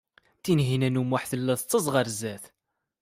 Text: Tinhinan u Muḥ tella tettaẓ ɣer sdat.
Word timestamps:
Tinhinan 0.43 0.99
u 1.01 1.03
Muḥ 1.09 1.23
tella 1.31 1.53
tettaẓ 1.59 1.85
ɣer 1.93 2.05
sdat. 2.13 2.43